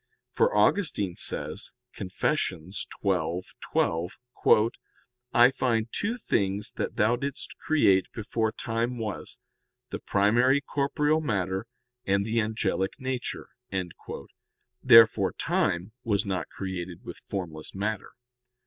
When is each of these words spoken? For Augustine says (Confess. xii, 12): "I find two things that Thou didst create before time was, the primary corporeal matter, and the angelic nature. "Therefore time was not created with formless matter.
For 0.31 0.57
Augustine 0.57 1.15
says 1.15 1.73
(Confess. 1.93 2.39
xii, 2.47 2.85
12): 3.03 4.13
"I 5.31 5.51
find 5.51 5.87
two 5.91 6.17
things 6.17 6.71
that 6.71 6.95
Thou 6.95 7.15
didst 7.17 7.55
create 7.59 8.07
before 8.11 8.51
time 8.51 8.97
was, 8.97 9.37
the 9.91 9.99
primary 9.99 10.59
corporeal 10.59 11.21
matter, 11.21 11.67
and 12.03 12.25
the 12.25 12.41
angelic 12.41 12.93
nature. 12.99 13.49
"Therefore 14.81 15.33
time 15.33 15.91
was 16.03 16.25
not 16.25 16.49
created 16.49 17.05
with 17.05 17.19
formless 17.19 17.75
matter. 17.75 18.13